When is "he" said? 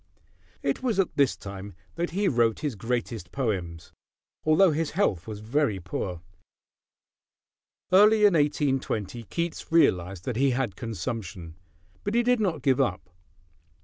2.09-2.27, 10.37-10.49, 12.15-12.23